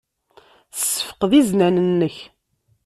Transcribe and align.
Ssefqed 0.79 1.31
iznan-nnek. 1.39 2.15